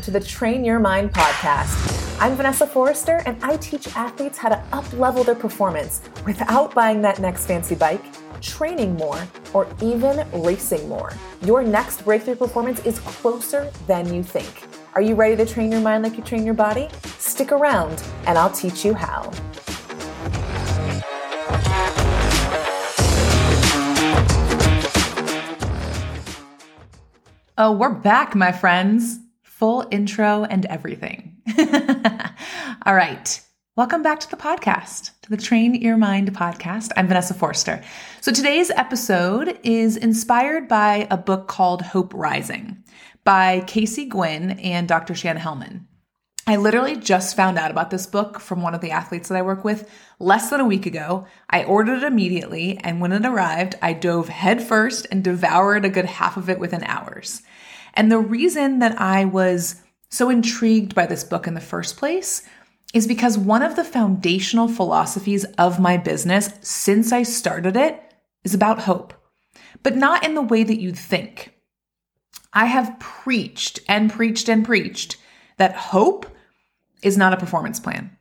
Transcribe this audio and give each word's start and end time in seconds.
Welcome 0.00 0.14
to 0.14 0.18
the 0.18 0.26
Train 0.26 0.64
Your 0.64 0.78
Mind 0.78 1.12
podcast. 1.12 2.18
I'm 2.22 2.34
Vanessa 2.34 2.66
Foerster, 2.66 3.22
and 3.26 3.36
I 3.44 3.58
teach 3.58 3.94
athletes 3.94 4.38
how 4.38 4.48
to 4.48 4.56
up 4.72 4.90
level 4.94 5.22
their 5.24 5.34
performance 5.34 6.00
without 6.24 6.74
buying 6.74 7.02
that 7.02 7.18
next 7.18 7.44
fancy 7.44 7.74
bike, 7.74 8.02
training 8.40 8.94
more, 8.94 9.22
or 9.52 9.68
even 9.82 10.26
racing 10.42 10.88
more. 10.88 11.12
Your 11.42 11.62
next 11.62 12.02
breakthrough 12.06 12.36
performance 12.36 12.80
is 12.86 12.98
closer 13.00 13.70
than 13.86 14.10
you 14.14 14.22
think. 14.22 14.66
Are 14.94 15.02
you 15.02 15.14
ready 15.14 15.36
to 15.36 15.44
train 15.44 15.70
your 15.70 15.82
mind 15.82 16.02
like 16.02 16.16
you 16.16 16.24
train 16.24 16.46
your 16.46 16.54
body? 16.54 16.88
Stick 17.18 17.52
around, 17.52 18.02
and 18.24 18.38
I'll 18.38 18.48
teach 18.48 18.86
you 18.86 18.94
how. 18.94 19.30
Oh, 27.58 27.72
we're 27.72 27.92
back, 27.92 28.34
my 28.34 28.50
friends. 28.50 29.18
Full 29.60 29.86
intro 29.90 30.44
and 30.44 30.64
everything. 30.64 31.36
All 32.86 32.94
right. 32.94 33.42
Welcome 33.76 34.02
back 34.02 34.18
to 34.20 34.30
the 34.30 34.38
podcast, 34.38 35.10
to 35.20 35.28
the 35.28 35.36
Train 35.36 35.74
Your 35.74 35.98
Mind 35.98 36.32
podcast. 36.32 36.92
I'm 36.96 37.06
Vanessa 37.06 37.34
Foerster. 37.34 37.84
So 38.22 38.32
today's 38.32 38.70
episode 38.70 39.60
is 39.62 39.98
inspired 39.98 40.66
by 40.66 41.06
a 41.10 41.18
book 41.18 41.46
called 41.46 41.82
Hope 41.82 42.14
Rising 42.14 42.82
by 43.22 43.60
Casey 43.66 44.06
Gwinn 44.06 44.52
and 44.60 44.88
Dr. 44.88 45.12
Chan 45.12 45.36
Hellman. 45.36 45.84
I 46.46 46.56
literally 46.56 46.96
just 46.96 47.36
found 47.36 47.58
out 47.58 47.70
about 47.70 47.90
this 47.90 48.06
book 48.06 48.40
from 48.40 48.62
one 48.62 48.74
of 48.74 48.80
the 48.80 48.92
athletes 48.92 49.28
that 49.28 49.36
I 49.36 49.42
work 49.42 49.62
with 49.62 49.90
less 50.18 50.48
than 50.48 50.60
a 50.60 50.66
week 50.66 50.86
ago. 50.86 51.26
I 51.50 51.64
ordered 51.64 51.98
it 51.98 52.04
immediately, 52.04 52.78
and 52.78 52.98
when 52.98 53.12
it 53.12 53.26
arrived, 53.26 53.74
I 53.82 53.92
dove 53.92 54.30
headfirst 54.30 55.06
and 55.10 55.22
devoured 55.22 55.84
a 55.84 55.90
good 55.90 56.06
half 56.06 56.38
of 56.38 56.48
it 56.48 56.58
within 56.58 56.82
hours. 56.84 57.42
And 57.94 58.10
the 58.10 58.18
reason 58.18 58.78
that 58.78 59.00
I 59.00 59.24
was 59.24 59.82
so 60.08 60.30
intrigued 60.30 60.94
by 60.94 61.06
this 61.06 61.24
book 61.24 61.46
in 61.46 61.54
the 61.54 61.60
first 61.60 61.96
place 61.96 62.42
is 62.92 63.06
because 63.06 63.38
one 63.38 63.62
of 63.62 63.76
the 63.76 63.84
foundational 63.84 64.68
philosophies 64.68 65.44
of 65.58 65.78
my 65.78 65.96
business 65.96 66.50
since 66.60 67.12
I 67.12 67.22
started 67.22 67.76
it 67.76 68.02
is 68.44 68.54
about 68.54 68.80
hope, 68.80 69.14
but 69.82 69.96
not 69.96 70.24
in 70.24 70.34
the 70.34 70.42
way 70.42 70.64
that 70.64 70.80
you'd 70.80 70.98
think. 70.98 71.54
I 72.52 72.66
have 72.66 72.98
preached 72.98 73.78
and 73.88 74.10
preached 74.10 74.48
and 74.48 74.64
preached 74.64 75.16
that 75.58 75.76
hope 75.76 76.26
is 77.02 77.16
not 77.16 77.32
a 77.32 77.36
performance 77.36 77.78
plan. 77.78 78.16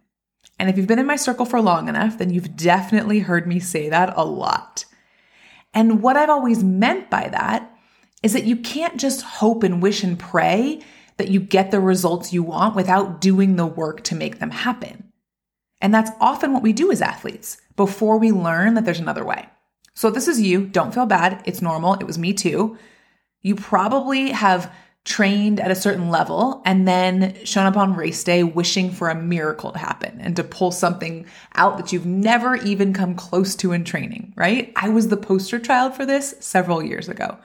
And 0.59 0.69
if 0.69 0.77
you've 0.77 0.87
been 0.87 0.99
in 0.99 1.05
my 1.05 1.15
circle 1.15 1.45
for 1.45 1.61
long 1.61 1.87
enough, 1.87 2.17
then 2.17 2.29
you've 2.29 2.55
definitely 2.55 3.19
heard 3.19 3.47
me 3.47 3.59
say 3.59 3.89
that 3.89 4.13
a 4.15 4.25
lot. 4.25 4.85
And 5.73 6.01
what 6.01 6.17
I've 6.17 6.29
always 6.29 6.63
meant 6.63 7.09
by 7.09 7.29
that 7.29 7.73
is 8.23 8.33
that 8.33 8.45
you 8.45 8.55
can't 8.55 8.99
just 8.99 9.21
hope 9.21 9.63
and 9.63 9.81
wish 9.81 10.03
and 10.03 10.19
pray 10.19 10.81
that 11.17 11.29
you 11.29 11.39
get 11.39 11.71
the 11.71 11.79
results 11.79 12.33
you 12.33 12.43
want 12.43 12.75
without 12.75 13.21
doing 13.21 13.55
the 13.55 13.65
work 13.65 14.03
to 14.05 14.15
make 14.15 14.39
them 14.39 14.51
happen. 14.51 15.11
And 15.81 15.93
that's 15.93 16.11
often 16.19 16.53
what 16.53 16.63
we 16.63 16.73
do 16.73 16.91
as 16.91 17.01
athletes 17.01 17.57
before 17.75 18.17
we 18.17 18.31
learn 18.31 18.73
that 18.73 18.85
there's 18.85 18.99
another 18.99 19.25
way. 19.25 19.47
So 19.93 20.07
if 20.07 20.13
this 20.13 20.27
is 20.27 20.41
you, 20.41 20.65
don't 20.65 20.93
feel 20.93 21.05
bad. 21.05 21.41
It's 21.45 21.61
normal. 21.61 21.95
It 21.95 22.07
was 22.07 22.17
me 22.17 22.33
too. 22.33 22.77
You 23.41 23.55
probably 23.55 24.31
have 24.31 24.71
trained 25.05 25.59
at 25.59 25.71
a 25.71 25.75
certain 25.75 26.09
level 26.09 26.61
and 26.65 26.87
then 26.87 27.35
shown 27.43 27.65
up 27.65 27.77
on 27.77 27.95
race 27.95 28.23
day 28.23 28.43
wishing 28.43 28.91
for 28.91 29.09
a 29.09 29.15
miracle 29.15 29.71
to 29.71 29.79
happen 29.79 30.19
and 30.21 30.35
to 30.35 30.43
pull 30.43 30.71
something 30.71 31.25
out 31.55 31.77
that 31.77 31.91
you've 31.91 32.05
never 32.05 32.55
even 32.57 32.93
come 32.93 33.15
close 33.15 33.55
to 33.55 33.71
in 33.71 33.83
training, 33.83 34.33
right? 34.35 34.71
I 34.75 34.89
was 34.89 35.07
the 35.07 35.17
poster 35.17 35.57
child 35.57 35.95
for 35.95 36.05
this 36.05 36.35
several 36.39 36.83
years 36.83 37.09
ago. 37.09 37.37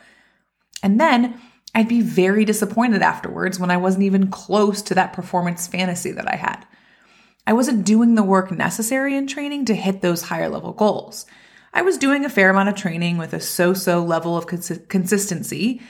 And 0.85 1.01
then 1.01 1.41
I'd 1.75 1.89
be 1.89 2.03
very 2.03 2.45
disappointed 2.45 3.01
afterwards 3.01 3.59
when 3.59 3.71
I 3.71 3.79
wasn't 3.79 4.05
even 4.05 4.29
close 4.29 4.83
to 4.83 4.95
that 4.95 5.15
performance 5.15 5.67
fantasy 5.67 6.13
that 6.13 6.31
I 6.31 6.37
had. 6.37 6.67
I 7.47 7.55
wasn't 7.55 7.87
doing 7.87 8.15
the 8.15 8.23
work 8.23 8.53
necessary 8.53 9.17
in 9.17 9.27
training 9.27 9.65
to 9.65 9.75
hit 9.75 10.03
those 10.03 10.23
higher 10.23 10.49
level 10.49 10.73
goals. 10.73 11.25
I 11.73 11.81
was 11.83 11.97
doing 11.97 12.25
a 12.25 12.31
fair 12.31 12.51
amount 12.51 12.69
of 12.69 12.75
training 12.77 13.17
with 13.17 13.33
a 13.33 13.41
so 13.41 13.73
so 13.73 14.05
level 14.05 14.37
of 14.37 14.47
cons- 14.47 14.79
consistency, 14.89 15.81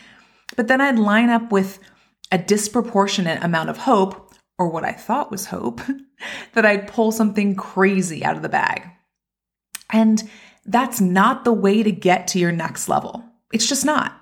but 0.56 0.68
then 0.68 0.80
I'd 0.80 0.98
line 0.98 1.28
up 1.28 1.50
with 1.50 1.80
a 2.30 2.38
disproportionate 2.38 3.42
amount 3.42 3.68
of 3.68 3.78
hope, 3.78 4.32
or 4.58 4.68
what 4.68 4.84
I 4.84 4.92
thought 4.92 5.30
was 5.30 5.46
hope, 5.46 5.80
that 6.54 6.64
I'd 6.64 6.86
pull 6.86 7.10
something 7.10 7.56
crazy 7.56 8.24
out 8.24 8.36
of 8.36 8.42
the 8.42 8.48
bag. 8.48 8.84
And 9.90 10.22
that's 10.64 11.00
not 11.00 11.44
the 11.44 11.52
way 11.52 11.82
to 11.82 11.92
get 11.92 12.28
to 12.28 12.38
your 12.38 12.52
next 12.52 12.88
level. 12.88 13.24
It's 13.52 13.68
just 13.68 13.84
not. 13.84 14.20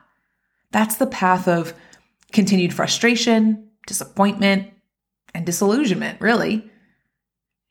That's 0.72 0.96
the 0.96 1.06
path 1.06 1.46
of 1.46 1.74
continued 2.32 2.74
frustration, 2.74 3.68
disappointment, 3.86 4.70
and 5.34 5.46
disillusionment, 5.46 6.20
really. 6.20 6.70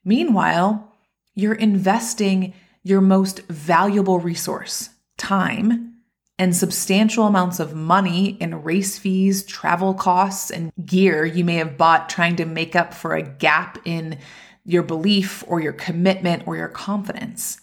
Meanwhile, 0.06 0.96
you're 1.36 1.54
investing 1.54 2.54
your 2.84 3.02
most 3.02 3.42
valuable 3.48 4.20
resource, 4.20 4.90
time, 5.18 5.96
and 6.40 6.56
substantial 6.56 7.28
amounts 7.28 7.60
of 7.60 7.76
money 7.76 8.30
in 8.40 8.64
race 8.64 8.98
fees, 8.98 9.44
travel 9.44 9.94
costs, 9.94 10.50
and 10.50 10.72
gear 10.84 11.24
you 11.24 11.44
may 11.44 11.56
have 11.56 11.78
bought 11.78 12.10
trying 12.10 12.36
to 12.36 12.46
make 12.46 12.76
up 12.76 12.94
for 12.94 13.14
a 13.14 13.22
gap 13.22 13.78
in 13.86 14.18
your 14.66 14.82
belief 14.84 15.44
or 15.48 15.60
your 15.60 15.74
commitment 15.74 16.48
or 16.48 16.56
your 16.56 16.68
confidence. 16.68 17.60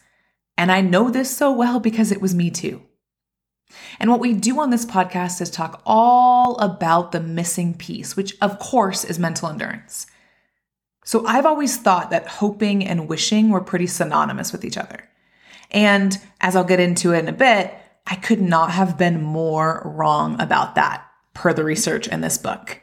And 0.57 0.71
I 0.71 0.81
know 0.81 1.11
this 1.11 1.37
so 1.37 1.53
well 1.53 1.81
because 1.81 2.13
it 2.13 2.21
was 2.21 2.35
me 2.35 2.51
too. 2.51 2.83
And 4.01 4.11
what 4.11 4.21
we 4.21 4.33
do 4.33 4.61
on 4.61 4.71
this 4.71 4.87
podcast 4.87 5.41
is 5.41 5.51
talk 5.51 5.83
all 5.85 6.57
about 6.59 7.13
the 7.13 7.21
missing 7.21 7.75
piece, 7.75 8.17
which 8.17 8.37
of 8.41 8.59
course 8.59 9.05
is 9.05 9.19
mental 9.19 9.49
endurance. 9.49 10.07
So 11.05 11.25
I've 11.27 11.47
always 11.47 11.77
thought 11.77 12.11
that 12.11 12.27
hoping 12.27 12.85
and 12.87 13.09
wishing 13.09 13.51
were 13.51 13.61
pretty 13.61 13.87
synonymous 13.87 14.53
with 14.53 14.65
each 14.65 14.77
other. 14.77 15.09
And 15.71 16.19
as 16.41 16.55
I'll 16.55 16.65
get 16.65 16.81
into 16.81 17.13
it 17.13 17.21
in 17.21 17.29
a 17.29 17.33
bit, 17.33 17.75
I 18.07 18.15
could 18.15 18.41
not 18.41 18.71
have 18.71 18.97
been 18.97 19.23
more 19.23 19.83
wrong 19.85 20.41
about 20.41 20.75
that 20.75 21.07
per 21.35 21.53
the 21.53 21.65
research 21.65 22.09
in 22.09 22.21
this 22.21 22.39
book. 22.39 22.81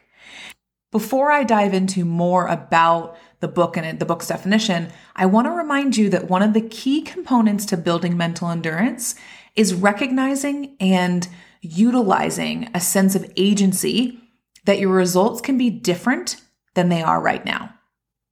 Before 0.92 1.30
I 1.30 1.44
dive 1.44 1.74
into 1.74 2.04
more 2.04 2.46
about 2.46 3.16
the 3.40 3.48
book 3.48 3.76
and 3.76 3.98
the 3.98 4.06
book's 4.06 4.28
definition, 4.28 4.90
I 5.14 5.26
want 5.26 5.46
to 5.46 5.50
remind 5.50 5.96
you 5.96 6.08
that 6.10 6.30
one 6.30 6.42
of 6.42 6.54
the 6.54 6.60
key 6.60 7.02
components 7.02 7.66
to 7.66 7.76
building 7.76 8.16
mental 8.16 8.48
endurance 8.48 9.14
is 9.56 9.74
recognizing 9.74 10.76
and 10.78 11.26
utilizing 11.62 12.68
a 12.74 12.80
sense 12.80 13.14
of 13.14 13.30
agency 13.36 14.20
that 14.64 14.78
your 14.78 14.90
results 14.90 15.40
can 15.40 15.56
be 15.56 15.70
different 15.70 16.36
than 16.74 16.88
they 16.88 17.02
are 17.02 17.20
right 17.20 17.44
now. 17.44 17.72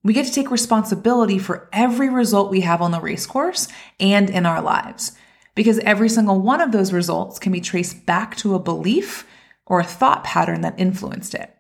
We 0.03 0.13
get 0.13 0.27
to 0.27 0.33
take 0.33 0.51
responsibility 0.51 1.39
for 1.39 1.69
every 1.73 2.11
result 2.11 2.51
we 2.51 2.61
have 2.61 2.83
on 2.83 2.91
the 2.91 3.01
race 3.01 3.27
course 3.27 3.69
and 3.99 4.29
in 4.29 4.45
our 4.45 4.61
lives 4.61 5.13
because 5.55 5.79
every 5.81 6.09
single 6.09 6.41
one 6.41 6.61
of 6.61 6.73
those 6.73 6.93
results 6.93 7.39
can 7.39 7.53
be 7.53 7.61
traced 7.61 8.05
back 8.05 8.37
to 8.37 8.55
a 8.55 8.59
belief 8.59 9.27
or 9.67 9.81
a 9.81 9.85
thought 9.85 10.23
pattern 10.25 10.61
that 10.61 10.79
influenced 10.79 11.35
it. 11.35 11.55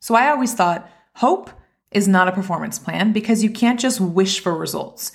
So 0.00 0.14
I 0.14 0.28
always 0.28 0.54
thought 0.54 0.90
hope 1.16 1.50
is 1.92 2.08
not 2.08 2.28
a 2.28 2.32
performance 2.32 2.78
plan 2.78 3.12
because 3.12 3.44
you 3.44 3.50
can't 3.50 3.78
just 3.78 4.00
wish 4.00 4.40
for 4.40 4.56
results. 4.56 5.12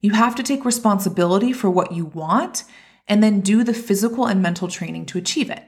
You 0.00 0.12
have 0.12 0.34
to 0.36 0.42
take 0.42 0.64
responsibility 0.64 1.52
for 1.52 1.68
what 1.68 1.92
you 1.92 2.06
want 2.06 2.64
and 3.08 3.22
then 3.22 3.40
do 3.40 3.64
the 3.64 3.74
physical 3.74 4.26
and 4.26 4.42
mental 4.42 4.68
training 4.68 5.06
to 5.06 5.18
achieve 5.18 5.50
it. 5.50 5.62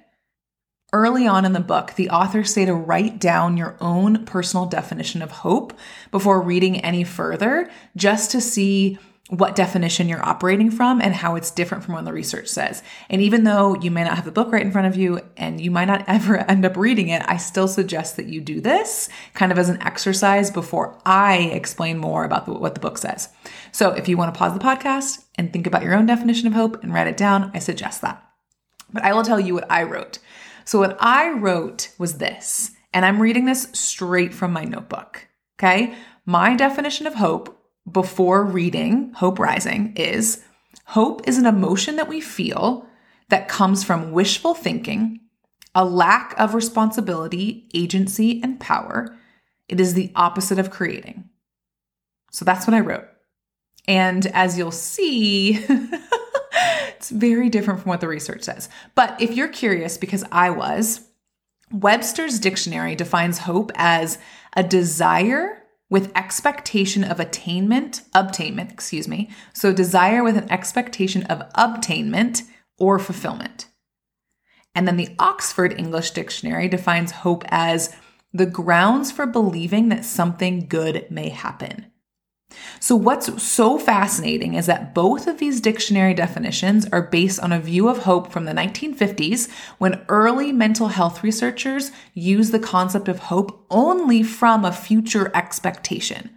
Early 0.92 1.26
on 1.26 1.44
in 1.44 1.52
the 1.52 1.60
book, 1.60 1.94
the 1.94 2.08
authors 2.08 2.52
say 2.52 2.64
to 2.64 2.74
write 2.74 3.18
down 3.18 3.58
your 3.58 3.76
own 3.78 4.24
personal 4.24 4.64
definition 4.64 5.20
of 5.20 5.30
hope 5.30 5.74
before 6.10 6.40
reading 6.40 6.80
any 6.80 7.04
further, 7.04 7.70
just 7.94 8.30
to 8.30 8.40
see 8.40 8.98
what 9.28 9.54
definition 9.54 10.08
you're 10.08 10.26
operating 10.26 10.70
from 10.70 11.02
and 11.02 11.14
how 11.14 11.36
it's 11.36 11.50
different 11.50 11.84
from 11.84 11.94
what 11.94 12.04
the 12.04 12.12
research 12.12 12.48
says. 12.48 12.82
And 13.10 13.20
even 13.20 13.44
though 13.44 13.74
you 13.74 13.90
may 13.90 14.02
not 14.02 14.16
have 14.16 14.24
the 14.24 14.32
book 14.32 14.50
right 14.50 14.64
in 14.64 14.72
front 14.72 14.86
of 14.86 14.96
you 14.96 15.20
and 15.36 15.60
you 15.60 15.70
might 15.70 15.84
not 15.84 16.04
ever 16.08 16.38
end 16.38 16.64
up 16.64 16.76
reading 16.76 17.08
it, 17.08 17.22
I 17.26 17.36
still 17.36 17.68
suggest 17.68 18.16
that 18.16 18.26
you 18.26 18.40
do 18.40 18.60
this 18.60 19.10
kind 19.34 19.52
of 19.52 19.58
as 19.58 19.68
an 19.68 19.82
exercise 19.82 20.50
before 20.50 20.98
I 21.04 21.36
explain 21.52 21.98
more 21.98 22.24
about 22.24 22.46
the, 22.46 22.54
what 22.54 22.74
the 22.74 22.80
book 22.80 22.96
says. 22.96 23.28
So 23.70 23.90
if 23.90 24.08
you 24.08 24.16
want 24.16 24.32
to 24.32 24.38
pause 24.38 24.54
the 24.54 24.64
podcast 24.64 25.24
and 25.34 25.52
think 25.52 25.66
about 25.66 25.82
your 25.82 25.94
own 25.94 26.06
definition 26.06 26.46
of 26.46 26.54
hope 26.54 26.82
and 26.82 26.94
write 26.94 27.06
it 27.06 27.16
down, 27.18 27.50
I 27.52 27.58
suggest 27.58 28.00
that. 28.00 28.24
But 28.90 29.04
I 29.04 29.12
will 29.12 29.24
tell 29.24 29.38
you 29.38 29.54
what 29.54 29.70
I 29.70 29.82
wrote. 29.82 30.18
So 30.64 30.78
what 30.78 30.96
I 31.00 31.30
wrote 31.30 31.90
was 31.98 32.16
this, 32.18 32.72
and 32.94 33.04
I'm 33.04 33.20
reading 33.20 33.44
this 33.44 33.68
straight 33.72 34.32
from 34.32 34.52
my 34.52 34.64
notebook. 34.64 35.28
Okay. 35.58 35.94
My 36.24 36.54
definition 36.54 37.06
of 37.06 37.14
hope 37.14 37.57
before 37.90 38.44
reading 38.44 39.12
Hope 39.14 39.38
Rising 39.38 39.94
is 39.96 40.42
hope 40.86 41.26
is 41.28 41.38
an 41.38 41.46
emotion 41.46 41.96
that 41.96 42.08
we 42.08 42.20
feel 42.20 42.86
that 43.28 43.48
comes 43.48 43.84
from 43.84 44.12
wishful 44.12 44.54
thinking, 44.54 45.20
a 45.74 45.84
lack 45.84 46.34
of 46.38 46.54
responsibility, 46.54 47.68
agency, 47.74 48.40
and 48.42 48.58
power. 48.58 49.16
It 49.68 49.80
is 49.80 49.94
the 49.94 50.10
opposite 50.16 50.58
of 50.58 50.70
creating. 50.70 51.28
So 52.30 52.44
that's 52.44 52.66
what 52.66 52.74
I 52.74 52.80
wrote. 52.80 53.06
And 53.86 54.26
as 54.26 54.56
you'll 54.56 54.70
see, 54.70 55.64
it's 56.96 57.10
very 57.10 57.48
different 57.48 57.80
from 57.80 57.90
what 57.90 58.00
the 58.00 58.08
research 58.08 58.42
says. 58.42 58.68
But 58.94 59.20
if 59.20 59.32
you're 59.32 59.48
curious, 59.48 59.98
because 59.98 60.24
I 60.32 60.50
was, 60.50 61.00
Webster's 61.70 62.38
dictionary 62.38 62.94
defines 62.94 63.38
hope 63.38 63.72
as 63.74 64.18
a 64.54 64.62
desire 64.62 65.57
with 65.90 66.12
expectation 66.14 67.04
of 67.04 67.18
attainment, 67.18 68.02
obtainment, 68.14 68.70
excuse 68.72 69.08
me. 69.08 69.30
So, 69.52 69.72
desire 69.72 70.22
with 70.22 70.36
an 70.36 70.50
expectation 70.50 71.22
of 71.24 71.42
obtainment 71.54 72.42
or 72.78 72.98
fulfillment. 72.98 73.66
And 74.74 74.86
then 74.86 74.96
the 74.96 75.14
Oxford 75.18 75.74
English 75.78 76.12
Dictionary 76.12 76.68
defines 76.68 77.10
hope 77.10 77.44
as 77.48 77.94
the 78.32 78.46
grounds 78.46 79.10
for 79.10 79.26
believing 79.26 79.88
that 79.88 80.04
something 80.04 80.66
good 80.68 81.10
may 81.10 81.30
happen. 81.30 81.86
So, 82.80 82.94
what's 82.94 83.42
so 83.42 83.78
fascinating 83.78 84.54
is 84.54 84.66
that 84.66 84.94
both 84.94 85.26
of 85.26 85.38
these 85.38 85.60
dictionary 85.60 86.14
definitions 86.14 86.86
are 86.92 87.02
based 87.02 87.40
on 87.40 87.52
a 87.52 87.60
view 87.60 87.88
of 87.88 87.98
hope 87.98 88.30
from 88.30 88.44
the 88.44 88.52
1950s 88.52 89.50
when 89.78 90.04
early 90.08 90.52
mental 90.52 90.88
health 90.88 91.22
researchers 91.22 91.90
used 92.14 92.52
the 92.52 92.58
concept 92.58 93.08
of 93.08 93.18
hope 93.18 93.64
only 93.70 94.22
from 94.22 94.64
a 94.64 94.72
future 94.72 95.30
expectation, 95.34 96.30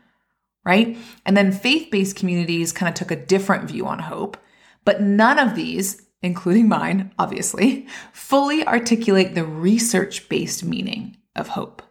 right? 0.66 0.98
And 1.26 1.38
then 1.38 1.52
faith 1.52 1.90
based 1.92 2.16
communities 2.16 2.72
kind 2.72 2.90
of 2.90 2.96
took 2.96 3.12
a 3.12 3.26
different 3.26 3.70
view 3.70 3.86
on 3.86 4.00
hope, 4.00 4.38
but 4.84 5.02
none 5.02 5.38
of 5.38 5.56
these, 5.56 6.02
including 6.24 6.68
mine, 6.68 7.12
obviously, 7.20 7.88
fully 8.12 8.66
articulate 8.66 9.36
the 9.36 9.46
research 9.46 10.28
based 10.28 10.64
meaning 10.64 11.18
of 11.36 11.50
hope. 11.50 11.84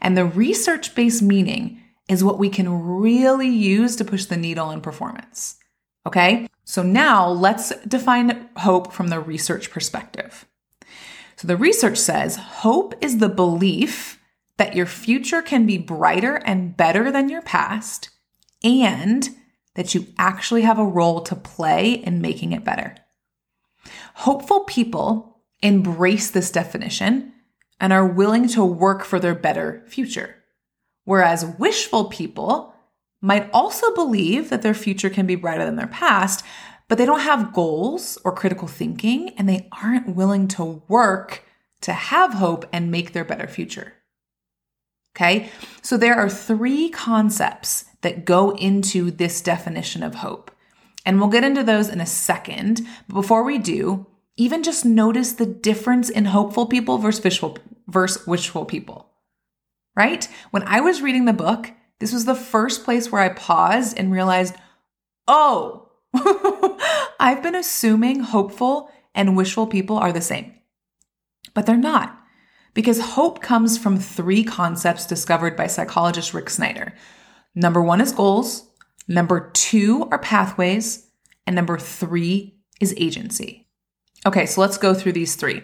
And 0.00 0.16
the 0.16 0.24
research 0.24 0.94
based 0.94 1.22
meaning 1.22 1.82
is 2.10 2.24
what 2.24 2.40
we 2.40 2.50
can 2.50 2.86
really 2.86 3.48
use 3.48 3.94
to 3.94 4.04
push 4.04 4.24
the 4.24 4.36
needle 4.36 4.72
in 4.72 4.80
performance. 4.80 5.56
Okay, 6.04 6.48
so 6.64 6.82
now 6.82 7.28
let's 7.28 7.72
define 7.86 8.48
hope 8.56 8.92
from 8.92 9.08
the 9.08 9.20
research 9.20 9.70
perspective. 9.70 10.44
So 11.36 11.46
the 11.46 11.56
research 11.56 11.98
says 11.98 12.36
hope 12.36 12.94
is 13.00 13.18
the 13.18 13.28
belief 13.28 14.18
that 14.56 14.74
your 14.74 14.86
future 14.86 15.40
can 15.40 15.66
be 15.66 15.78
brighter 15.78 16.36
and 16.44 16.76
better 16.76 17.12
than 17.12 17.28
your 17.28 17.42
past, 17.42 18.10
and 18.64 19.28
that 19.74 19.94
you 19.94 20.08
actually 20.18 20.62
have 20.62 20.80
a 20.80 20.84
role 20.84 21.20
to 21.22 21.36
play 21.36 21.92
in 21.92 22.20
making 22.20 22.52
it 22.52 22.64
better. 22.64 22.96
Hopeful 24.14 24.64
people 24.64 25.40
embrace 25.62 26.30
this 26.30 26.50
definition 26.50 27.32
and 27.78 27.92
are 27.92 28.06
willing 28.06 28.48
to 28.48 28.64
work 28.64 29.04
for 29.04 29.20
their 29.20 29.34
better 29.34 29.84
future. 29.86 30.34
Whereas 31.04 31.44
wishful 31.58 32.06
people 32.06 32.74
might 33.20 33.50
also 33.52 33.94
believe 33.94 34.50
that 34.50 34.62
their 34.62 34.74
future 34.74 35.10
can 35.10 35.26
be 35.26 35.34
brighter 35.34 35.64
than 35.64 35.76
their 35.76 35.86
past, 35.86 36.44
but 36.88 36.98
they 36.98 37.06
don't 37.06 37.20
have 37.20 37.52
goals 37.52 38.18
or 38.24 38.32
critical 38.32 38.68
thinking 38.68 39.30
and 39.30 39.48
they 39.48 39.68
aren't 39.82 40.14
willing 40.14 40.48
to 40.48 40.82
work 40.88 41.44
to 41.82 41.92
have 41.92 42.34
hope 42.34 42.66
and 42.72 42.90
make 42.90 43.12
their 43.12 43.24
better 43.24 43.46
future. 43.46 43.94
Okay, 45.16 45.50
so 45.82 45.96
there 45.96 46.14
are 46.14 46.28
three 46.28 46.88
concepts 46.88 47.84
that 48.02 48.24
go 48.24 48.50
into 48.52 49.10
this 49.10 49.40
definition 49.40 50.02
of 50.02 50.16
hope. 50.16 50.50
And 51.04 51.18
we'll 51.18 51.30
get 51.30 51.44
into 51.44 51.62
those 51.62 51.88
in 51.88 52.00
a 52.00 52.06
second. 52.06 52.82
But 53.08 53.14
before 53.14 53.42
we 53.42 53.58
do, 53.58 54.06
even 54.36 54.62
just 54.62 54.84
notice 54.84 55.32
the 55.32 55.46
difference 55.46 56.08
in 56.08 56.26
hopeful 56.26 56.66
people 56.66 56.98
versus 56.98 57.24
wishful, 57.24 57.58
versus 57.88 58.26
wishful 58.26 58.64
people 58.64 59.09
right? 60.00 60.26
When 60.50 60.62
I 60.62 60.80
was 60.80 61.02
reading 61.02 61.26
the 61.26 61.34
book, 61.34 61.70
this 61.98 62.10
was 62.10 62.24
the 62.24 62.34
first 62.34 62.84
place 62.84 63.12
where 63.12 63.20
I 63.20 63.28
paused 63.28 63.98
and 63.98 64.10
realized, 64.10 64.54
oh, 65.28 65.90
I've 67.20 67.42
been 67.42 67.54
assuming 67.54 68.20
hopeful 68.20 68.90
and 69.14 69.36
wishful 69.36 69.66
people 69.66 69.98
are 69.98 70.10
the 70.10 70.22
same. 70.22 70.54
But 71.52 71.66
they're 71.66 71.76
not, 71.76 72.18
because 72.72 72.98
hope 73.00 73.42
comes 73.42 73.76
from 73.76 73.98
three 73.98 74.42
concepts 74.42 75.04
discovered 75.04 75.54
by 75.54 75.66
psychologist 75.66 76.32
Rick 76.32 76.48
Snyder. 76.48 76.94
Number 77.54 77.82
one 77.82 78.00
is 78.00 78.12
goals, 78.12 78.70
number 79.06 79.50
two 79.50 80.08
are 80.10 80.18
pathways, 80.18 81.10
and 81.46 81.54
number 81.54 81.76
three 81.78 82.56
is 82.80 82.94
agency. 82.96 83.68
Okay, 84.24 84.46
so 84.46 84.62
let's 84.62 84.78
go 84.78 84.94
through 84.94 85.12
these 85.12 85.34
three. 85.34 85.62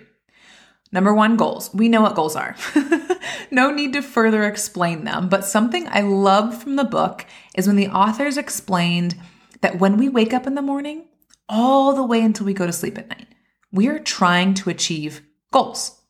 Number 0.92 1.12
one, 1.12 1.36
goals. 1.36 1.72
We 1.74 1.88
know 1.88 2.02
what 2.02 2.14
goals 2.14 2.36
are. 2.36 2.56
no 3.50 3.70
need 3.70 3.92
to 3.94 4.02
further 4.02 4.44
explain 4.44 5.04
them, 5.04 5.28
but 5.28 5.44
something 5.44 5.88
I 5.88 6.00
love 6.00 6.62
from 6.62 6.76
the 6.76 6.84
book 6.84 7.26
is 7.56 7.66
when 7.66 7.76
the 7.76 7.88
authors 7.88 8.36
explained 8.36 9.16
that 9.62 9.78
when 9.80 9.96
we 9.96 10.08
wake 10.08 10.32
up 10.32 10.46
in 10.46 10.54
the 10.54 10.62
morning, 10.62 11.06
all 11.48 11.94
the 11.94 12.04
way 12.04 12.20
until 12.20 12.46
we 12.46 12.54
go 12.54 12.66
to 12.66 12.72
sleep 12.72 12.98
at 12.98 13.08
night, 13.08 13.26
we 13.72 13.88
are 13.88 13.98
trying 13.98 14.54
to 14.54 14.70
achieve 14.70 15.22
goals 15.52 16.00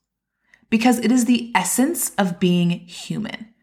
because 0.68 0.98
it 0.98 1.10
is 1.10 1.24
the 1.24 1.52
essence 1.54 2.12
of 2.16 2.40
being 2.40 2.70
human. 2.70 3.54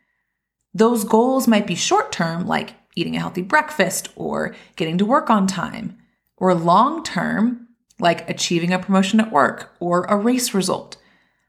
Those 0.73 1.03
goals 1.03 1.47
might 1.47 1.67
be 1.67 1.75
short 1.75 2.11
term, 2.11 2.47
like 2.47 2.73
eating 2.95 3.15
a 3.15 3.19
healthy 3.19 3.41
breakfast 3.43 4.09
or 4.15 4.55
getting 4.75 4.97
to 4.97 5.05
work 5.05 5.29
on 5.29 5.45
time, 5.45 5.97
or 6.37 6.55
long 6.55 7.03
term, 7.03 7.67
like 7.99 8.27
achieving 8.29 8.73
a 8.73 8.79
promotion 8.79 9.19
at 9.19 9.31
work 9.31 9.75
or 9.79 10.05
a 10.05 10.17
race 10.17 10.53
result 10.53 10.97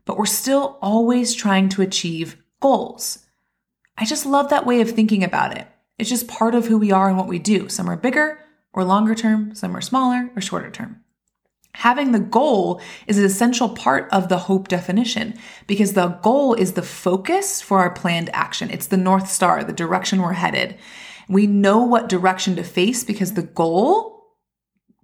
but 0.04 0.18
we're 0.18 0.26
still 0.26 0.78
always 0.82 1.34
trying 1.34 1.68
to 1.70 1.82
achieve 1.82 2.36
goals. 2.60 3.20
I 3.96 4.04
just 4.04 4.26
love 4.26 4.50
that 4.50 4.66
way 4.66 4.80
of 4.80 4.90
thinking 4.90 5.22
about 5.22 5.56
it. 5.56 5.66
It's 5.98 6.10
just 6.10 6.28
part 6.28 6.54
of 6.54 6.66
who 6.66 6.78
we 6.78 6.90
are 6.92 7.08
and 7.08 7.16
what 7.16 7.28
we 7.28 7.38
do. 7.38 7.68
Some 7.68 7.88
are 7.88 7.96
bigger 7.96 8.38
or 8.72 8.84
longer 8.84 9.14
term, 9.14 9.54
some 9.54 9.76
are 9.76 9.80
smaller 9.80 10.30
or 10.34 10.42
shorter 10.42 10.70
term. 10.70 11.00
Having 11.74 12.12
the 12.12 12.20
goal 12.20 12.80
is 13.06 13.18
an 13.18 13.24
essential 13.24 13.68
part 13.68 14.08
of 14.12 14.28
the 14.28 14.38
hope 14.38 14.68
definition 14.68 15.34
because 15.66 15.92
the 15.92 16.06
goal 16.22 16.54
is 16.54 16.72
the 16.72 16.82
focus 16.82 17.60
for 17.60 17.80
our 17.80 17.90
planned 17.90 18.30
action. 18.32 18.70
It's 18.70 18.86
the 18.86 18.96
North 18.96 19.28
Star, 19.28 19.64
the 19.64 19.72
direction 19.72 20.22
we're 20.22 20.34
headed. 20.34 20.78
We 21.28 21.46
know 21.46 21.82
what 21.82 22.08
direction 22.08 22.54
to 22.56 22.64
face 22.64 23.02
because 23.02 23.34
the 23.34 23.42
goal 23.42 24.24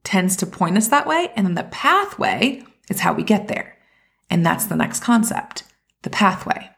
tends 0.05 0.37
to 0.37 0.47
point 0.47 0.77
us 0.77 0.89
that 0.89 1.07
way. 1.07 1.33
And 1.35 1.47
then 1.47 1.55
the 1.55 1.65
pathway 1.65 2.63
is 2.89 3.01
how 3.01 3.15
we 3.15 3.25
get 3.25 3.49
there. 3.49 3.77
And 4.31 4.47
that's 4.47 4.67
the 4.67 4.77
next 4.77 5.01
concept 5.01 5.65
the 6.03 6.11
pathway. 6.11 6.71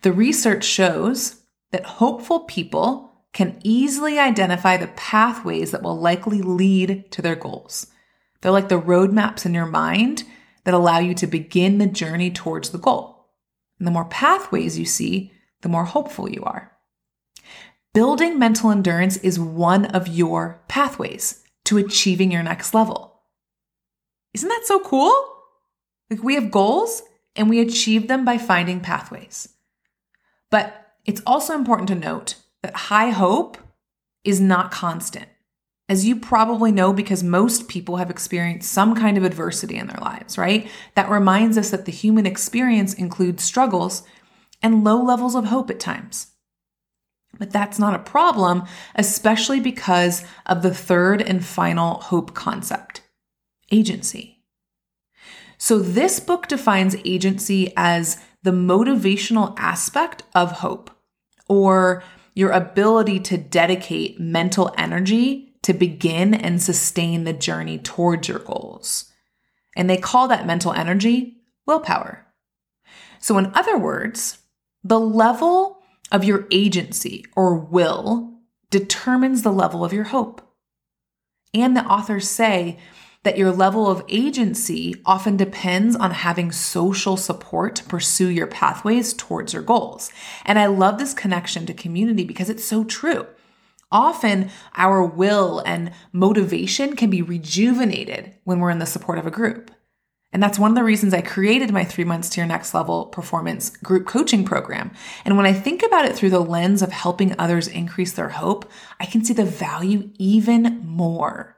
The 0.00 0.12
research 0.12 0.64
shows 0.64 1.42
that 1.70 1.84
hopeful 1.84 2.40
people 2.40 3.12
can 3.34 3.60
easily 3.62 4.18
identify 4.18 4.76
the 4.76 4.86
pathways 4.88 5.70
that 5.72 5.82
will 5.82 5.98
likely 5.98 6.40
lead 6.40 7.10
to 7.10 7.20
their 7.20 7.36
goals. 7.36 7.88
They're 8.40 8.52
like 8.52 8.70
the 8.70 8.80
roadmaps 8.80 9.44
in 9.44 9.52
your 9.52 9.66
mind 9.66 10.24
that 10.64 10.72
allow 10.74 10.98
you 10.98 11.14
to 11.14 11.26
begin 11.26 11.78
the 11.78 11.86
journey 11.86 12.30
towards 12.30 12.70
the 12.70 12.78
goal. 12.78 13.26
And 13.78 13.86
the 13.86 13.92
more 13.92 14.06
pathways 14.06 14.78
you 14.78 14.86
see, 14.86 15.32
the 15.60 15.68
more 15.68 15.84
hopeful 15.84 16.30
you 16.30 16.42
are. 16.44 16.72
Building 17.92 18.38
mental 18.38 18.70
endurance 18.70 19.16
is 19.18 19.38
one 19.38 19.86
of 19.86 20.08
your 20.08 20.62
pathways 20.68 21.42
to 21.64 21.78
achieving 21.78 22.30
your 22.30 22.42
next 22.42 22.74
level. 22.74 23.20
Isn't 24.34 24.48
that 24.48 24.64
so 24.64 24.80
cool? 24.80 25.37
Like 26.10 26.22
we 26.22 26.34
have 26.34 26.50
goals 26.50 27.02
and 27.36 27.48
we 27.48 27.60
achieve 27.60 28.08
them 28.08 28.24
by 28.24 28.38
finding 28.38 28.80
pathways. 28.80 29.48
But 30.50 30.94
it's 31.04 31.22
also 31.26 31.54
important 31.54 31.88
to 31.88 31.94
note 31.94 32.36
that 32.62 32.74
high 32.74 33.10
hope 33.10 33.58
is 34.24 34.40
not 34.40 34.70
constant. 34.70 35.28
As 35.88 36.06
you 36.06 36.16
probably 36.16 36.70
know, 36.70 36.92
because 36.92 37.22
most 37.22 37.68
people 37.68 37.96
have 37.96 38.10
experienced 38.10 38.70
some 38.70 38.94
kind 38.94 39.16
of 39.16 39.24
adversity 39.24 39.76
in 39.76 39.86
their 39.86 40.00
lives, 40.00 40.36
right? 40.36 40.68
That 40.94 41.08
reminds 41.08 41.56
us 41.56 41.70
that 41.70 41.86
the 41.86 41.92
human 41.92 42.26
experience 42.26 42.92
includes 42.92 43.42
struggles 43.42 44.02
and 44.62 44.84
low 44.84 45.02
levels 45.02 45.34
of 45.34 45.46
hope 45.46 45.70
at 45.70 45.80
times. 45.80 46.28
But 47.38 47.52
that's 47.52 47.78
not 47.78 47.94
a 47.94 48.00
problem, 48.00 48.64
especially 48.96 49.60
because 49.60 50.24
of 50.44 50.62
the 50.62 50.74
third 50.74 51.22
and 51.22 51.44
final 51.44 52.00
hope 52.00 52.34
concept 52.34 53.02
agency. 53.70 54.37
So, 55.58 55.80
this 55.80 56.20
book 56.20 56.46
defines 56.46 56.96
agency 57.04 57.72
as 57.76 58.16
the 58.44 58.52
motivational 58.52 59.54
aspect 59.58 60.22
of 60.34 60.52
hope 60.52 60.90
or 61.48 62.04
your 62.34 62.50
ability 62.52 63.18
to 63.18 63.36
dedicate 63.36 64.20
mental 64.20 64.72
energy 64.78 65.56
to 65.62 65.74
begin 65.74 66.32
and 66.32 66.62
sustain 66.62 67.24
the 67.24 67.32
journey 67.32 67.78
towards 67.78 68.28
your 68.28 68.38
goals. 68.38 69.12
And 69.76 69.90
they 69.90 69.96
call 69.96 70.28
that 70.28 70.46
mental 70.46 70.72
energy 70.72 71.38
willpower. 71.66 72.26
So, 73.18 73.36
in 73.36 73.52
other 73.54 73.76
words, 73.76 74.38
the 74.84 75.00
level 75.00 75.82
of 76.12 76.24
your 76.24 76.46
agency 76.52 77.26
or 77.34 77.56
will 77.56 78.32
determines 78.70 79.42
the 79.42 79.52
level 79.52 79.84
of 79.84 79.92
your 79.92 80.04
hope. 80.04 80.40
And 81.52 81.76
the 81.76 81.84
authors 81.84 82.28
say 82.28 82.78
that 83.24 83.36
your 83.36 83.52
level 83.52 83.88
of 83.88 84.04
agency 84.08 84.94
often 85.04 85.36
depends 85.36 85.96
on 85.96 86.12
having 86.12 86.52
social 86.52 87.16
support 87.16 87.76
to 87.76 87.84
pursue 87.84 88.28
your 88.28 88.46
pathways 88.46 89.12
towards 89.12 89.52
your 89.52 89.62
goals. 89.62 90.10
And 90.44 90.58
I 90.58 90.66
love 90.66 90.98
this 90.98 91.14
connection 91.14 91.66
to 91.66 91.74
community 91.74 92.24
because 92.24 92.48
it's 92.48 92.64
so 92.64 92.84
true. 92.84 93.26
Often 93.90 94.50
our 94.74 95.02
will 95.02 95.60
and 95.60 95.92
motivation 96.12 96.94
can 96.94 97.10
be 97.10 97.22
rejuvenated 97.22 98.34
when 98.44 98.60
we're 98.60 98.70
in 98.70 98.78
the 98.78 98.86
support 98.86 99.18
of 99.18 99.26
a 99.26 99.30
group. 99.30 99.70
And 100.30 100.42
that's 100.42 100.58
one 100.58 100.70
of 100.70 100.74
the 100.74 100.84
reasons 100.84 101.14
I 101.14 101.22
created 101.22 101.72
my 101.72 101.84
three 101.84 102.04
months 102.04 102.28
to 102.30 102.40
your 102.40 102.46
next 102.46 102.74
level 102.74 103.06
performance 103.06 103.70
group 103.70 104.06
coaching 104.06 104.44
program. 104.44 104.90
And 105.24 105.38
when 105.38 105.46
I 105.46 105.54
think 105.54 105.82
about 105.82 106.04
it 106.04 106.14
through 106.14 106.30
the 106.30 106.40
lens 106.40 106.82
of 106.82 106.92
helping 106.92 107.34
others 107.38 107.66
increase 107.66 108.12
their 108.12 108.28
hope, 108.28 108.70
I 109.00 109.06
can 109.06 109.24
see 109.24 109.32
the 109.32 109.44
value 109.44 110.10
even 110.18 110.86
more. 110.86 111.57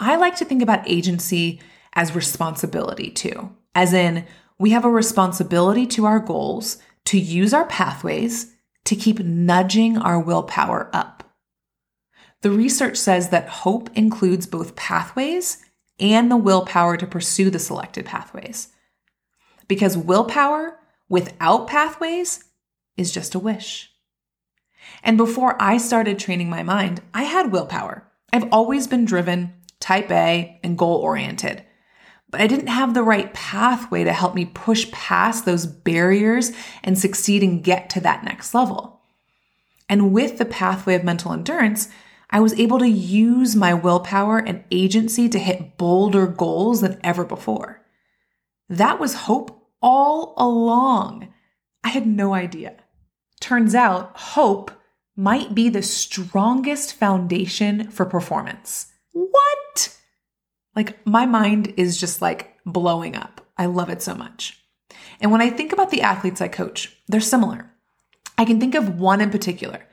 I 0.00 0.16
like 0.16 0.36
to 0.36 0.44
think 0.44 0.62
about 0.62 0.88
agency 0.88 1.60
as 1.92 2.14
responsibility 2.14 3.10
too, 3.10 3.54
as 3.74 3.92
in, 3.92 4.24
we 4.58 4.70
have 4.70 4.84
a 4.84 4.90
responsibility 4.90 5.86
to 5.88 6.06
our 6.06 6.18
goals 6.18 6.78
to 7.06 7.18
use 7.18 7.52
our 7.52 7.66
pathways 7.66 8.54
to 8.84 8.96
keep 8.96 9.20
nudging 9.20 9.98
our 9.98 10.18
willpower 10.18 10.90
up. 10.92 11.24
The 12.42 12.50
research 12.50 12.96
says 12.96 13.28
that 13.28 13.48
hope 13.48 13.90
includes 13.94 14.46
both 14.46 14.76
pathways 14.76 15.58
and 15.98 16.30
the 16.30 16.36
willpower 16.36 16.96
to 16.96 17.06
pursue 17.06 17.50
the 17.50 17.58
selected 17.58 18.06
pathways. 18.06 18.68
Because 19.68 19.96
willpower 19.96 20.78
without 21.08 21.66
pathways 21.66 22.44
is 22.96 23.12
just 23.12 23.34
a 23.34 23.38
wish. 23.38 23.90
And 25.02 25.18
before 25.18 25.60
I 25.60 25.76
started 25.76 26.18
training 26.18 26.48
my 26.48 26.62
mind, 26.62 27.02
I 27.12 27.24
had 27.24 27.52
willpower. 27.52 28.10
I've 28.32 28.48
always 28.52 28.86
been 28.86 29.04
driven, 29.04 29.54
type 29.80 30.10
A, 30.10 30.60
and 30.62 30.78
goal 30.78 30.96
oriented. 30.96 31.64
But 32.30 32.40
I 32.40 32.46
didn't 32.46 32.68
have 32.68 32.94
the 32.94 33.02
right 33.02 33.32
pathway 33.34 34.04
to 34.04 34.12
help 34.12 34.34
me 34.34 34.44
push 34.44 34.90
past 34.92 35.44
those 35.44 35.66
barriers 35.66 36.52
and 36.84 36.96
succeed 36.96 37.42
and 37.42 37.64
get 37.64 37.90
to 37.90 38.00
that 38.00 38.22
next 38.22 38.54
level. 38.54 39.00
And 39.88 40.12
with 40.12 40.38
the 40.38 40.44
pathway 40.44 40.94
of 40.94 41.02
mental 41.02 41.32
endurance, 41.32 41.88
I 42.30 42.38
was 42.38 42.58
able 42.60 42.78
to 42.78 42.88
use 42.88 43.56
my 43.56 43.74
willpower 43.74 44.38
and 44.38 44.62
agency 44.70 45.28
to 45.28 45.38
hit 45.38 45.76
bolder 45.76 46.28
goals 46.28 46.82
than 46.82 47.00
ever 47.02 47.24
before. 47.24 47.84
That 48.68 49.00
was 49.00 49.14
hope 49.14 49.66
all 49.82 50.34
along. 50.36 51.32
I 51.82 51.88
had 51.88 52.06
no 52.06 52.34
idea. 52.34 52.76
Turns 53.40 53.74
out 53.74 54.16
hope 54.16 54.70
might 55.16 55.54
be 55.54 55.68
the 55.68 55.82
strongest 55.82 56.94
foundation 56.94 57.90
for 57.90 58.06
performance. 58.06 58.89
What? 59.12 59.98
Like, 60.76 61.04
my 61.06 61.26
mind 61.26 61.74
is 61.76 61.98
just 61.98 62.22
like 62.22 62.56
blowing 62.64 63.16
up. 63.16 63.46
I 63.58 63.66
love 63.66 63.90
it 63.90 64.02
so 64.02 64.14
much. 64.14 64.58
And 65.20 65.30
when 65.30 65.42
I 65.42 65.50
think 65.50 65.72
about 65.72 65.90
the 65.90 66.02
athletes 66.02 66.40
I 66.40 66.48
coach, 66.48 66.96
they're 67.08 67.20
similar. 67.20 67.70
I 68.38 68.44
can 68.44 68.58
think 68.58 68.74
of 68.74 68.98
one 68.98 69.20
in 69.20 69.30
particular 69.30 69.86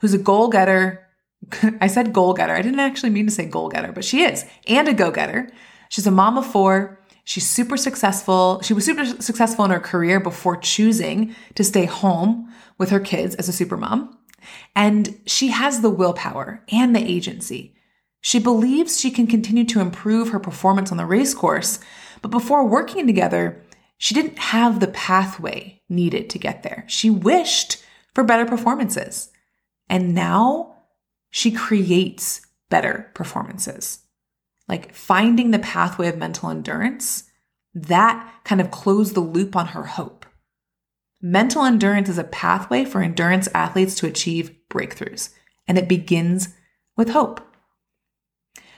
who's 0.00 0.14
a 0.14 0.18
goal 0.18 0.48
getter 0.48 1.04
I 1.80 1.86
said 1.86 2.12
goal 2.12 2.34
getter. 2.34 2.54
I 2.54 2.62
didn't 2.62 2.80
actually 2.80 3.10
mean 3.10 3.26
to 3.26 3.32
say 3.32 3.46
goal 3.46 3.68
getter, 3.68 3.92
but 3.92 4.04
she 4.04 4.22
is, 4.22 4.44
and 4.66 4.88
a 4.88 4.94
go 4.94 5.10
getter. 5.10 5.50
She's 5.88 6.06
a 6.06 6.10
mom 6.10 6.38
of 6.38 6.46
four. 6.46 7.00
She's 7.24 7.48
super 7.48 7.76
successful. 7.76 8.60
She 8.62 8.74
was 8.74 8.84
super 8.84 9.04
successful 9.04 9.64
in 9.64 9.70
her 9.70 9.80
career 9.80 10.20
before 10.20 10.56
choosing 10.56 11.34
to 11.54 11.64
stay 11.64 11.86
home 11.86 12.52
with 12.78 12.90
her 12.90 13.00
kids 13.00 13.34
as 13.36 13.48
a 13.48 13.52
super 13.52 13.76
mom. 13.76 14.18
And 14.76 15.18
she 15.26 15.48
has 15.48 15.80
the 15.80 15.90
willpower 15.90 16.62
and 16.70 16.94
the 16.94 17.02
agency. 17.02 17.73
She 18.24 18.38
believes 18.38 18.98
she 18.98 19.10
can 19.10 19.26
continue 19.26 19.66
to 19.66 19.82
improve 19.82 20.30
her 20.30 20.40
performance 20.40 20.90
on 20.90 20.96
the 20.96 21.04
race 21.04 21.34
course, 21.34 21.78
but 22.22 22.30
before 22.30 22.66
working 22.66 23.06
together, 23.06 23.62
she 23.98 24.14
didn't 24.14 24.38
have 24.38 24.80
the 24.80 24.86
pathway 24.86 25.82
needed 25.90 26.30
to 26.30 26.38
get 26.38 26.62
there. 26.62 26.86
She 26.88 27.10
wished 27.10 27.84
for 28.14 28.24
better 28.24 28.46
performances. 28.46 29.28
And 29.90 30.14
now 30.14 30.74
she 31.28 31.50
creates 31.50 32.40
better 32.70 33.10
performances. 33.12 33.98
Like 34.68 34.94
finding 34.94 35.50
the 35.50 35.58
pathway 35.58 36.08
of 36.08 36.16
mental 36.16 36.48
endurance, 36.48 37.24
that 37.74 38.26
kind 38.42 38.62
of 38.62 38.70
closed 38.70 39.14
the 39.14 39.20
loop 39.20 39.54
on 39.54 39.66
her 39.66 39.84
hope. 39.84 40.24
Mental 41.20 41.62
endurance 41.62 42.08
is 42.08 42.16
a 42.16 42.24
pathway 42.24 42.86
for 42.86 43.02
endurance 43.02 43.50
athletes 43.52 43.94
to 43.96 44.06
achieve 44.06 44.56
breakthroughs, 44.70 45.28
and 45.68 45.76
it 45.76 45.88
begins 45.88 46.54
with 46.96 47.10
hope. 47.10 47.50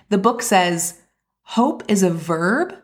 The 0.08 0.18
book 0.18 0.42
says 0.42 1.00
hope 1.42 1.82
is 1.88 2.02
a 2.02 2.10
verb 2.10 2.74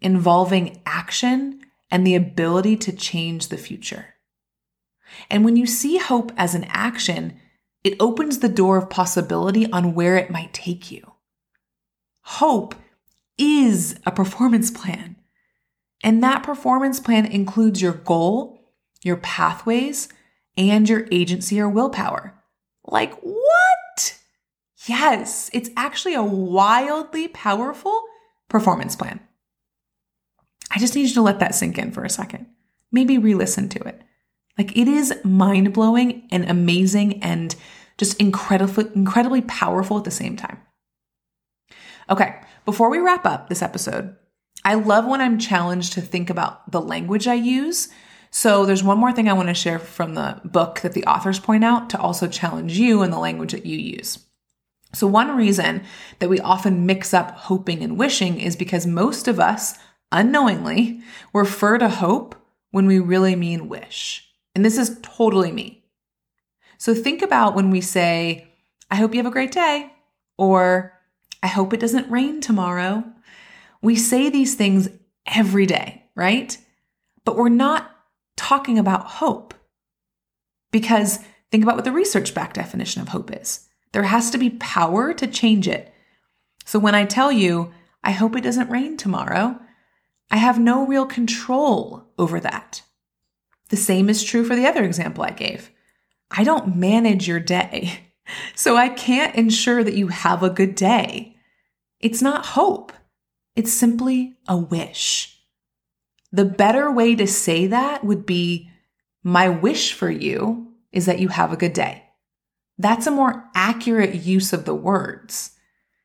involving 0.00 0.82
action 0.86 1.60
and 1.90 2.06
the 2.06 2.14
ability 2.14 2.76
to 2.76 2.92
change 2.92 3.48
the 3.48 3.56
future. 3.56 4.14
And 5.30 5.44
when 5.44 5.56
you 5.56 5.66
see 5.66 5.98
hope 5.98 6.32
as 6.36 6.54
an 6.54 6.64
action, 6.64 7.40
it 7.84 7.96
opens 8.00 8.40
the 8.40 8.48
door 8.48 8.76
of 8.76 8.90
possibility 8.90 9.70
on 9.70 9.94
where 9.94 10.16
it 10.16 10.30
might 10.30 10.52
take 10.52 10.90
you. 10.90 11.12
Hope 12.22 12.74
is 13.38 13.98
a 14.04 14.10
performance 14.10 14.70
plan. 14.70 15.16
And 16.02 16.22
that 16.22 16.42
performance 16.42 17.00
plan 17.00 17.26
includes 17.26 17.80
your 17.80 17.92
goal, 17.92 18.60
your 19.02 19.16
pathways, 19.16 20.08
and 20.56 20.88
your 20.88 21.06
agency 21.12 21.60
or 21.60 21.68
willpower. 21.68 22.34
Like, 22.84 23.14
what? 23.20 23.75
Yes, 24.86 25.50
it's 25.52 25.70
actually 25.76 26.14
a 26.14 26.22
wildly 26.22 27.28
powerful 27.28 28.02
performance 28.48 28.94
plan. 28.94 29.20
I 30.70 30.78
just 30.78 30.94
need 30.94 31.08
you 31.08 31.14
to 31.14 31.22
let 31.22 31.40
that 31.40 31.54
sink 31.54 31.78
in 31.78 31.90
for 31.90 32.04
a 32.04 32.10
second. 32.10 32.46
Maybe 32.92 33.18
re 33.18 33.34
listen 33.34 33.68
to 33.70 33.80
it. 33.80 34.00
Like 34.56 34.76
it 34.76 34.88
is 34.88 35.14
mind 35.24 35.72
blowing 35.72 36.28
and 36.30 36.48
amazing 36.48 37.22
and 37.22 37.54
just 37.98 38.20
incredibly, 38.20 38.86
incredibly 38.94 39.42
powerful 39.42 39.98
at 39.98 40.04
the 40.04 40.10
same 40.10 40.36
time. 40.36 40.60
Okay, 42.08 42.40
before 42.64 42.88
we 42.88 42.98
wrap 42.98 43.26
up 43.26 43.48
this 43.48 43.62
episode, 43.62 44.16
I 44.64 44.74
love 44.74 45.06
when 45.06 45.20
I'm 45.20 45.38
challenged 45.38 45.94
to 45.94 46.00
think 46.00 46.30
about 46.30 46.70
the 46.70 46.80
language 46.80 47.26
I 47.26 47.34
use. 47.34 47.88
So 48.30 48.66
there's 48.66 48.82
one 48.82 48.98
more 48.98 49.12
thing 49.12 49.28
I 49.28 49.32
want 49.34 49.48
to 49.48 49.54
share 49.54 49.78
from 49.78 50.14
the 50.14 50.40
book 50.44 50.80
that 50.80 50.92
the 50.92 51.04
authors 51.06 51.40
point 51.40 51.64
out 51.64 51.90
to 51.90 52.00
also 52.00 52.28
challenge 52.28 52.78
you 52.78 53.02
in 53.02 53.10
the 53.10 53.18
language 53.18 53.52
that 53.52 53.66
you 53.66 53.78
use. 53.78 54.25
So, 54.96 55.06
one 55.06 55.36
reason 55.36 55.82
that 56.20 56.30
we 56.30 56.40
often 56.40 56.86
mix 56.86 57.12
up 57.12 57.32
hoping 57.32 57.82
and 57.82 57.98
wishing 57.98 58.40
is 58.40 58.56
because 58.56 58.86
most 58.86 59.28
of 59.28 59.38
us 59.38 59.74
unknowingly 60.10 61.02
refer 61.34 61.76
to 61.76 61.90
hope 61.90 62.34
when 62.70 62.86
we 62.86 62.98
really 62.98 63.36
mean 63.36 63.68
wish. 63.68 64.26
And 64.54 64.64
this 64.64 64.78
is 64.78 64.98
totally 65.02 65.52
me. 65.52 65.84
So 66.78 66.94
think 66.94 67.20
about 67.20 67.54
when 67.54 67.70
we 67.70 67.82
say, 67.82 68.48
I 68.90 68.96
hope 68.96 69.12
you 69.12 69.18
have 69.18 69.26
a 69.26 69.30
great 69.30 69.52
day, 69.52 69.92
or 70.38 70.98
I 71.42 71.48
hope 71.48 71.74
it 71.74 71.80
doesn't 71.80 72.10
rain 72.10 72.40
tomorrow. 72.40 73.04
We 73.82 73.96
say 73.96 74.30
these 74.30 74.54
things 74.54 74.88
every 75.26 75.66
day, 75.66 76.04
right? 76.14 76.56
But 77.26 77.36
we're 77.36 77.50
not 77.50 77.94
talking 78.38 78.78
about 78.78 79.04
hope. 79.04 79.52
Because 80.70 81.18
think 81.50 81.64
about 81.64 81.76
what 81.76 81.84
the 81.84 81.92
research 81.92 82.32
backed 82.32 82.54
definition 82.54 83.02
of 83.02 83.08
hope 83.08 83.30
is 83.30 83.68
there 83.96 84.02
has 84.02 84.28
to 84.28 84.36
be 84.36 84.50
power 84.50 85.14
to 85.14 85.26
change 85.26 85.66
it. 85.66 85.90
So 86.66 86.78
when 86.78 86.94
I 86.94 87.06
tell 87.06 87.32
you, 87.32 87.72
I 88.04 88.10
hope 88.10 88.36
it 88.36 88.42
doesn't 88.42 88.68
rain 88.68 88.98
tomorrow, 88.98 89.58
I 90.30 90.36
have 90.36 90.58
no 90.58 90.86
real 90.86 91.06
control 91.06 92.04
over 92.18 92.38
that. 92.40 92.82
The 93.70 93.78
same 93.78 94.10
is 94.10 94.22
true 94.22 94.44
for 94.44 94.54
the 94.54 94.66
other 94.66 94.84
example 94.84 95.24
I 95.24 95.30
gave. 95.30 95.70
I 96.30 96.44
don't 96.44 96.76
manage 96.76 97.26
your 97.26 97.40
day, 97.40 98.00
so 98.54 98.76
I 98.76 98.90
can't 98.90 99.34
ensure 99.34 99.82
that 99.82 99.96
you 99.96 100.08
have 100.08 100.42
a 100.42 100.50
good 100.50 100.74
day. 100.74 101.38
It's 101.98 102.20
not 102.20 102.44
hope, 102.44 102.92
it's 103.54 103.72
simply 103.72 104.36
a 104.46 104.58
wish. 104.58 105.40
The 106.30 106.44
better 106.44 106.92
way 106.92 107.14
to 107.14 107.26
say 107.26 107.66
that 107.68 108.04
would 108.04 108.26
be 108.26 108.70
My 109.22 109.48
wish 109.48 109.94
for 109.94 110.10
you 110.10 110.74
is 110.92 111.06
that 111.06 111.18
you 111.18 111.28
have 111.28 111.50
a 111.50 111.56
good 111.56 111.72
day. 111.72 112.05
That's 112.78 113.06
a 113.06 113.10
more 113.10 113.48
accurate 113.54 114.14
use 114.14 114.52
of 114.52 114.64
the 114.64 114.74
words. 114.74 115.52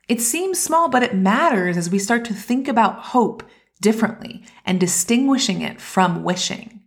It 0.08 0.22
seems 0.22 0.62
small, 0.62 0.90
but 0.90 1.04
it 1.04 1.16
matters 1.16 1.78
as 1.78 1.90
we 1.90 2.00
start 2.00 2.26
to 2.26 2.34
think 2.34 2.68
about 2.68 3.00
hope 3.00 3.44
differently 3.82 4.44
and 4.66 4.80
distinguishing 4.80 5.62
it 5.62 5.82
from 5.82 6.24
wishing. 6.24 6.82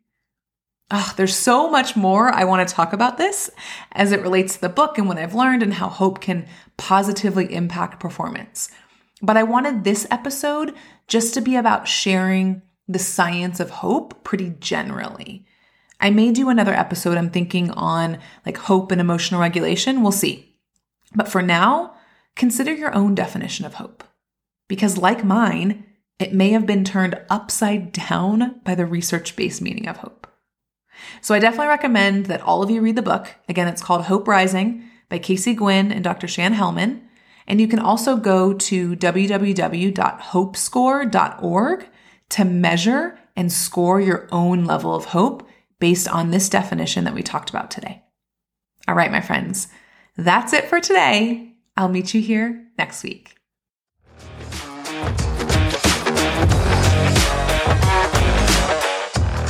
Oh, 0.91 1.13
there's 1.17 1.35
so 1.35 1.71
much 1.71 1.97
more 1.97 2.33
I 2.33 2.45
want 2.45 2.67
to 2.69 2.75
talk 2.75 2.93
about 2.93 3.17
this 3.17 3.51
as 3.93 4.13
it 4.13 4.21
relates 4.21 4.55
to 4.55 4.61
the 4.61 4.69
book 4.69 4.99
and 4.99 5.09
what 5.09 5.19
I've 5.19 5.35
learned 5.35 5.63
and 5.63 5.75
how 5.75 5.89
hope 5.89 6.21
can 6.21 6.47
positively 6.77 7.53
impact 7.53 8.01
performance. 8.01 8.71
But 9.23 9.37
I 9.37 9.43
wanted 9.43 9.85
this 9.85 10.07
episode 10.11 10.75
just 11.09 11.35
to 11.35 11.41
be 11.41 11.57
about 11.57 11.89
sharing 11.89 12.63
the 12.87 12.99
science 12.99 13.61
of 13.61 13.71
hope 13.71 14.23
pretty 14.25 14.55
generally. 14.61 15.47
I 16.05 16.11
may 16.11 16.31
do 16.33 16.51
another 16.51 16.75
episode, 16.75 17.17
I'm 17.17 17.31
thinking 17.31 17.71
on 17.71 18.19
like 18.45 18.59
hope 18.59 18.93
and 18.93 19.01
emotional 19.01 19.41
regulation. 19.41 20.03
We'll 20.03 20.13
see. 20.13 20.55
But 21.15 21.29
for 21.29 21.41
now, 21.41 21.95
consider 22.37 22.75
your 22.75 22.95
own 22.95 23.15
definition 23.15 23.65
of 23.65 23.73
hope. 23.75 24.05
Because, 24.69 24.99
like 24.99 25.25
mine, 25.25 25.87
it 26.19 26.35
may 26.35 26.51
have 26.51 26.67
been 26.67 26.85
turned 26.85 27.19
upside 27.31 27.93
down 27.93 28.61
by 28.65 28.75
the 28.75 28.85
research 28.85 29.35
based 29.35 29.63
meaning 29.63 29.89
of 29.89 29.97
hope. 29.97 30.27
So 31.23 31.35
I 31.35 31.39
definitely 31.39 31.69
recommend 31.69 32.27
that 32.27 32.43
all 32.43 32.63
of 32.63 32.69
you 32.69 32.83
read 32.83 32.97
the 32.97 33.03
book. 33.03 33.35
Again, 33.49 33.67
it's 33.67 33.83
called 33.83 34.05
Hope 34.05 34.29
Rising 34.29 34.85
by 35.09 35.19
Casey 35.19 35.55
Gwinn 35.55 35.91
and 35.91 36.05
Dr. 36.05 36.27
Chan 36.27 36.53
Hellman. 36.53 37.01
And 37.47 37.63
you 37.63 37.69
can 37.69 37.79
also 37.79 38.19
go 38.19 38.53
to 38.53 38.95
www.hopescore.org 38.95 41.89
to 42.29 42.45
measure 42.45 43.19
and 43.35 43.51
score 43.51 44.03
your 44.03 44.29
own 44.31 44.67
level 44.67 44.95
of 44.95 45.07
hope 45.07 45.49
based 45.85 46.09
on 46.09 46.31
this 46.31 46.49
definition 46.49 47.05
that 47.05 47.13
we 47.13 47.23
talked 47.23 47.51
about 47.51 47.71
today. 47.71 48.03
All 48.89 48.95
right, 48.95 49.13
my 49.13 49.21
friends, 49.21 49.69
that's 50.17 50.55
it 50.55 50.65
for 50.65 50.81
today. 50.81 51.57
I'll 51.77 51.91
meet 51.91 52.15
you 52.15 52.23
here 52.23 52.69
next 52.79 53.03
week. 53.03 53.35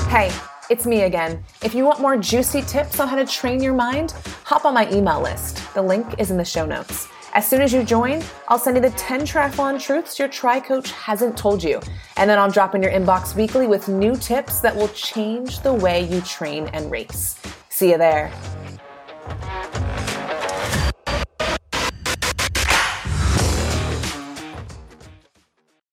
Hey, 0.08 0.32
it's 0.68 0.86
me 0.86 1.02
again. 1.02 1.44
If 1.62 1.72
you 1.72 1.84
want 1.84 2.00
more 2.00 2.16
juicy 2.16 2.62
tips 2.62 2.98
on 2.98 3.06
how 3.06 3.14
to 3.14 3.26
train 3.26 3.62
your 3.62 3.74
mind, 3.74 4.10
hop 4.42 4.64
on 4.64 4.74
my 4.74 4.90
email 4.90 5.20
list. 5.22 5.62
The 5.72 5.82
link 5.82 6.18
is 6.18 6.32
in 6.32 6.36
the 6.36 6.44
show 6.44 6.66
notes. 6.66 7.06
As 7.34 7.44
soon 7.44 7.62
as 7.62 7.72
you 7.72 7.82
join, 7.82 8.22
I'll 8.46 8.60
send 8.60 8.76
you 8.76 8.80
the 8.80 8.90
10 8.90 9.22
triathlon 9.22 9.80
truths 9.80 10.20
your 10.20 10.28
tri 10.28 10.60
coach 10.60 10.92
hasn't 10.92 11.36
told 11.36 11.64
you. 11.64 11.80
And 12.16 12.30
then 12.30 12.38
I'll 12.38 12.50
drop 12.50 12.76
in 12.76 12.82
your 12.82 12.92
inbox 12.92 13.34
weekly 13.34 13.66
with 13.66 13.88
new 13.88 14.14
tips 14.14 14.60
that 14.60 14.74
will 14.74 14.88
change 14.88 15.58
the 15.60 15.74
way 15.74 16.04
you 16.04 16.20
train 16.20 16.68
and 16.68 16.92
race. 16.92 17.36
See 17.70 17.90
you 17.90 17.98
there. 17.98 18.30